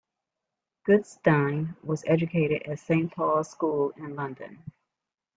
Goodstein 0.87 1.75
was 1.83 2.03
educated 2.07 2.63
at 2.63 2.79
Saint 2.79 3.11
Paul's 3.11 3.51
School 3.51 3.91
in 3.97 4.15
London. 4.15 4.63